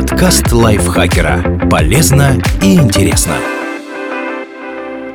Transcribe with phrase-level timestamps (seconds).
[0.00, 1.68] Подкаст лайфхакера.
[1.70, 3.34] Полезно и интересно.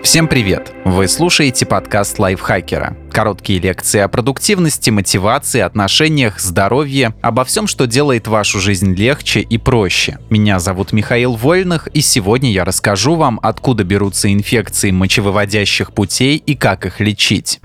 [0.03, 0.73] Всем привет!
[0.85, 2.95] Вы слушаете подкаст лайфхакера.
[3.11, 9.57] Короткие лекции о продуктивности, мотивации, отношениях, здоровье, обо всем, что делает вашу жизнь легче и
[9.57, 10.19] проще.
[10.29, 16.53] Меня зовут Михаил Вольных, и сегодня я расскажу вам, откуда берутся инфекции мочевыводящих путей и
[16.53, 17.59] как их лечить.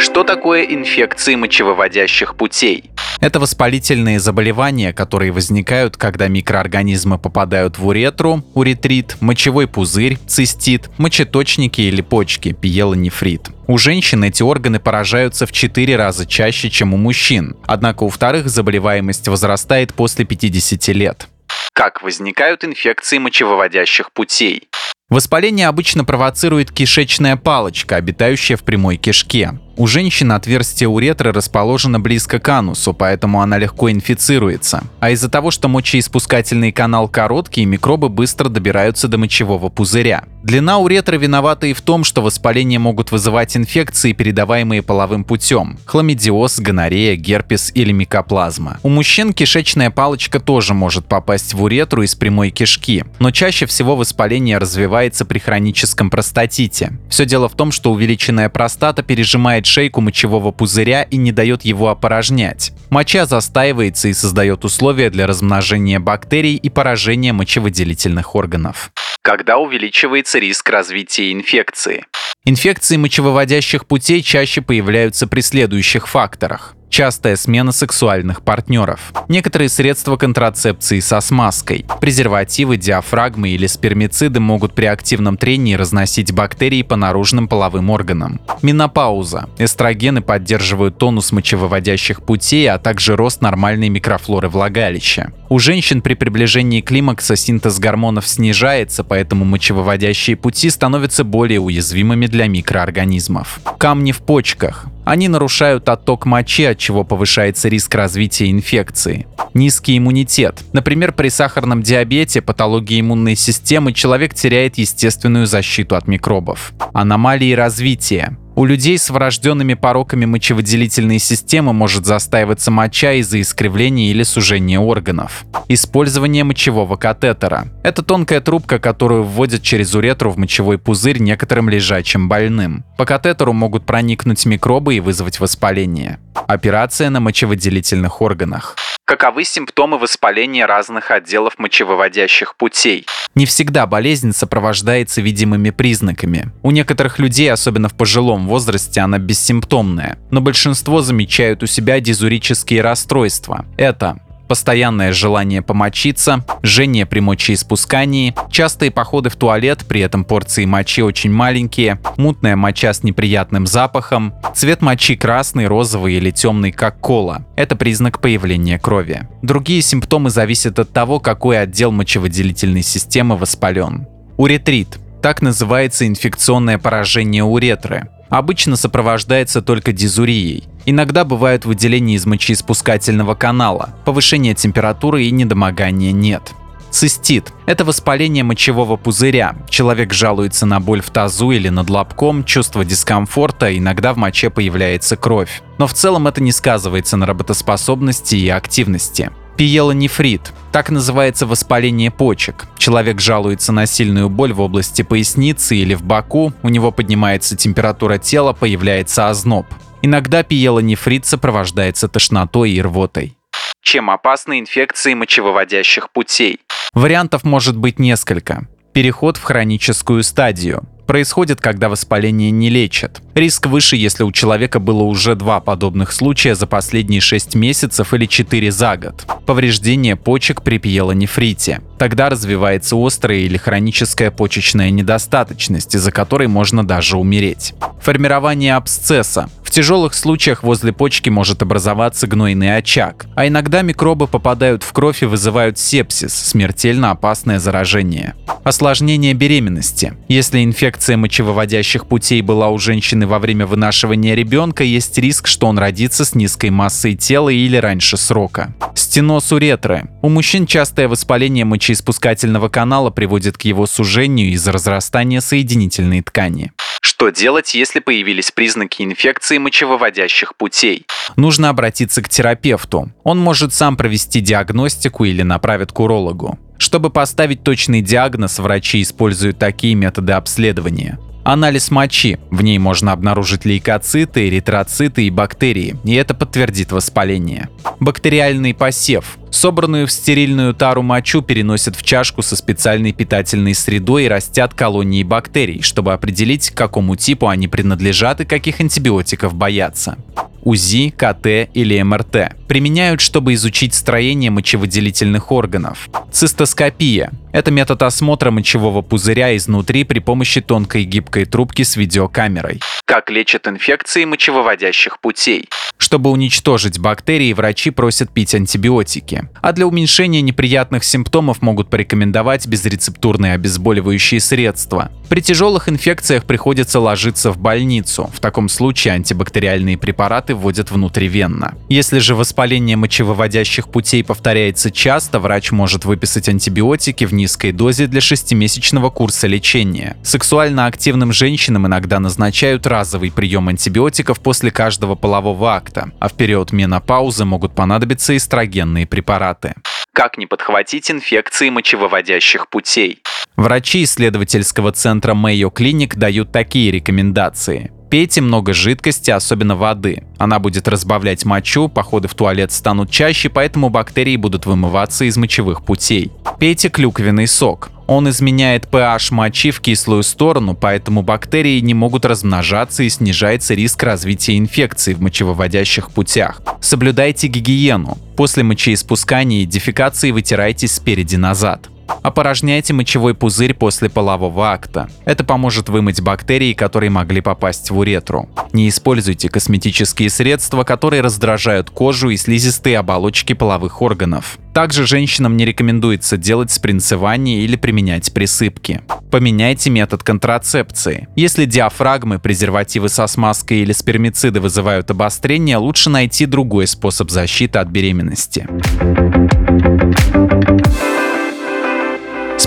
[0.00, 2.90] Что такое инфекции мочевыводящих путей?
[3.20, 11.82] Это воспалительные заболевания, которые возникают, когда микроорганизмы попадают в уретру, уретрит, мочевой пузырь, цистит, мочеточники
[11.82, 13.50] или почки, пиелонефрит.
[13.66, 17.58] У женщин эти органы поражаются в 4 раза чаще, чем у мужчин.
[17.66, 21.28] Однако у вторых заболеваемость возрастает после 50 лет.
[21.74, 24.70] Как возникают инфекции мочевыводящих путей?
[25.10, 29.58] Воспаление обычно провоцирует кишечная палочка, обитающая в прямой кишке.
[29.80, 34.84] У женщины отверстие уретры расположено близко к анусу, поэтому она легко инфицируется.
[35.00, 40.24] А из-за того, что мочеиспускательный канал короткий, микробы быстро добираются до мочевого пузыря.
[40.42, 46.60] Длина уретры виновата и в том, что воспаления могут вызывать инфекции, передаваемые половым путем– хламидиоз,
[46.60, 48.78] гонорея, герпес или микоплазма.
[48.82, 53.96] У мужчин кишечная палочка тоже может попасть в уретру из прямой кишки, но чаще всего
[53.96, 56.92] воспаление развивается при хроническом простатите.
[57.08, 61.88] Все дело в том, что увеличенная простата пережимает шейку мочевого пузыря и не дает его
[61.88, 62.72] опорожнять.
[62.90, 68.90] Моча застаивается и создает условия для размножения бактерий и поражения мочевыделительных органов.
[69.22, 72.04] Когда увеличивается риск развития инфекции?
[72.44, 81.00] Инфекции мочевыводящих путей чаще появляются при следующих факторах частая смена сексуальных партнеров, некоторые средства контрацепции
[81.00, 87.88] со смазкой, презервативы, диафрагмы или спермициды могут при активном трении разносить бактерии по наружным половым
[87.90, 88.40] органам.
[88.62, 89.48] Менопауза.
[89.58, 95.32] Эстрогены поддерживают тонус мочевыводящих путей, а также рост нормальной микрофлоры влагалища.
[95.48, 102.46] У женщин при приближении климакса синтез гормонов снижается, поэтому мочевыводящие пути становятся более уязвимыми для
[102.46, 103.60] микроорганизмов.
[103.78, 104.86] Камни в почках.
[105.10, 109.26] Они нарушают отток мочи, от чего повышается риск развития инфекции.
[109.54, 110.62] Низкий иммунитет.
[110.72, 116.72] Например, при сахарном диабете, патологии иммунной системы человек теряет естественную защиту от микробов.
[116.92, 118.38] Аномалии развития.
[118.60, 125.46] У людей с врожденными пороками мочевыделительной системы может застаиваться моча из-за искривления или сужения органов.
[125.68, 127.68] Использование мочевого катетера.
[127.82, 132.84] Это тонкая трубка, которую вводят через уретру в мочевой пузырь некоторым лежачим больным.
[132.98, 136.18] По катетеру могут проникнуть микробы и вызвать воспаление.
[136.34, 138.76] Операция на мочевыделительных органах.
[139.04, 143.06] Каковы симптомы воспаления разных отделов мочевыводящих путей?
[143.34, 146.52] Не всегда болезнь сопровождается видимыми признаками.
[146.62, 152.82] У некоторых людей, особенно в пожилом возрасте, она бессимптомная, но большинство замечают у себя дизурические
[152.82, 153.66] расстройства.
[153.76, 161.04] Это постоянное желание помочиться, жжение при мочеиспускании, частые походы в туалет, при этом порции мочи
[161.04, 167.46] очень маленькие, мутная моча с неприятным запахом, цвет мочи красный, розовый или темный, как кола.
[167.54, 169.28] Это признак появления крови.
[169.40, 174.08] Другие симптомы зависят от того, какой отдел мочевыделительной системы воспален.
[174.36, 180.64] Уретрит– так называется инфекционное поражение уретры обычно сопровождается только дизурией.
[180.86, 186.54] Иногда бывают выделения из мочеиспускательного канала, повышение температуры и недомогания нет.
[186.90, 189.54] Цистит– это воспаление мочевого пузыря.
[189.68, 195.16] Человек жалуется на боль в тазу или над лобком, чувство дискомфорта, иногда в моче появляется
[195.16, 195.62] кровь.
[195.78, 199.30] Но в целом это не сказывается на работоспособности и активности.
[199.56, 200.52] Пиелонефрит.
[200.72, 202.66] Так называется воспаление почек.
[202.76, 208.18] Человек жалуется на сильную боль в области поясницы или в боку, у него поднимается температура
[208.18, 209.66] тела, появляется озноб.
[210.02, 213.36] Иногда пиелонефрит сопровождается тошнотой и рвотой.
[213.82, 216.60] Чем опасны инфекции мочевыводящих путей?
[216.92, 218.66] Вариантов может быть несколько.
[218.92, 223.20] Переход в хроническую стадию происходит, когда воспаление не лечат.
[223.34, 228.26] Риск выше, если у человека было уже два подобных случая за последние 6 месяцев или
[228.26, 229.24] 4 за год.
[229.46, 231.80] Повреждение почек при пиелонефрите.
[231.98, 237.74] Тогда развивается острая или хроническая почечная недостаточность, из-за которой можно даже умереть.
[238.02, 239.48] Формирование абсцесса.
[239.62, 245.22] В тяжелых случаях возле почки может образоваться гнойный очаг, а иногда микробы попадают в кровь
[245.22, 248.34] и вызывают сепсис– смертельно опасное заражение.
[248.64, 250.14] Осложнение беременности.
[250.28, 255.66] Если инфекция мочевыводящих путей была у женщины женщины во время вынашивания ребенка, есть риск, что
[255.66, 258.72] он родится с низкой массой тела или раньше срока.
[258.94, 260.08] Стеноз уретры.
[260.22, 266.72] У мужчин частое воспаление мочеиспускательного канала приводит к его сужению из-за разрастания соединительной ткани.
[267.02, 271.06] Что делать, если появились признаки инфекции мочевыводящих путей?
[271.36, 273.10] Нужно обратиться к терапевту.
[273.24, 276.58] Он может сам провести диагностику или направит к урологу.
[276.78, 281.18] Чтобы поставить точный диагноз, врачи используют такие методы обследования.
[281.52, 282.38] Анализ мочи.
[282.52, 287.68] В ней можно обнаружить лейкоциты, эритроциты и бактерии, и это подтвердит воспаление.
[287.98, 289.36] Бактериальный посев.
[289.50, 295.24] Собранную в стерильную тару мочу переносят в чашку со специальной питательной средой и растят колонии
[295.24, 300.18] бактерий, чтобы определить, к какому типу они принадлежат и каких антибиотиков боятся.
[300.62, 302.54] УЗИ, КТ или МРТ.
[302.68, 306.08] Применяют, чтобы изучить строение мочевыделительных органов.
[306.30, 307.32] Цистоскопия.
[307.52, 312.80] Это метод осмотра мочевого пузыря изнутри при помощи тонкой гибкой трубки с видеокамерой.
[313.04, 315.68] Как лечат инфекции мочевыводящих путей?
[315.96, 319.48] Чтобы уничтожить бактерии, врачи просят пить антибиотики.
[319.60, 325.10] А для уменьшения неприятных симптомов могут порекомендовать безрецептурные обезболивающие средства.
[325.28, 328.30] При тяжелых инфекциях приходится ложиться в больницу.
[328.34, 331.74] В таком случае антибактериальные препараты вводят внутривенно.
[331.88, 338.20] Если же воспаление мочевыводящих путей повторяется часто, врач может выписать антибиотики в низкой дозе для
[338.20, 340.16] шестимесячного курса лечения.
[340.22, 346.72] Сексуально активным женщинам иногда назначают разовый прием антибиотиков после каждого полового акта, а в период
[346.72, 349.74] менопаузы могут понадобиться эстрогенные препараты.
[350.12, 353.22] Как не подхватить инфекции мочевыводящих путей?
[353.56, 357.90] Врачи исследовательского центра Mayo Clinic дают такие рекомендации.
[358.10, 360.24] Пейте много жидкости, особенно воды.
[360.36, 365.84] Она будет разбавлять мочу, походы в туалет станут чаще, поэтому бактерии будут вымываться из мочевых
[365.84, 366.32] путей.
[366.58, 367.90] Пейте клюквенный сок.
[368.08, 374.02] Он изменяет pH мочи в кислую сторону, поэтому бактерии не могут размножаться и снижается риск
[374.02, 376.60] развития инфекций в мочевыводящих путях.
[376.80, 378.18] Соблюдайте гигиену.
[378.36, 381.88] После мочеиспускания и дефекации вытирайтесь спереди назад.
[382.22, 385.08] Опорожняйте мочевой пузырь после полового акта.
[385.24, 388.48] Это поможет вымыть бактерии, которые могли попасть в уретру.
[388.72, 394.58] Не используйте косметические средства, которые раздражают кожу и слизистые оболочки половых органов.
[394.72, 399.02] Также женщинам не рекомендуется делать спринцевание или применять присыпки.
[399.30, 401.28] Поменяйте метод контрацепции.
[401.34, 407.88] Если диафрагмы, презервативы со смазкой или спермициды вызывают обострение, лучше найти другой способ защиты от
[407.88, 408.68] беременности.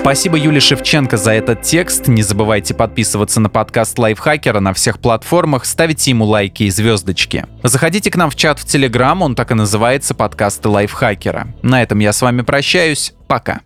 [0.03, 2.09] Спасибо Юле Шевченко за этот текст.
[2.09, 7.45] Не забывайте подписываться на подкаст Лайфхакера на всех платформах, ставите ему лайки и звездочки.
[7.63, 11.47] Заходите к нам в чат в Телеграм, он так и называется «Подкасты Лайфхакера».
[11.61, 13.13] На этом я с вами прощаюсь.
[13.29, 13.61] Пока.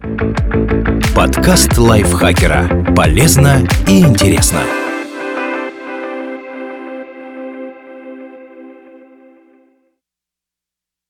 [1.16, 2.94] Подкаст Лайфхакера.
[2.96, 4.62] Полезно и интересно.